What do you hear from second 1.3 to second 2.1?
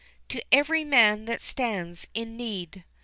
stands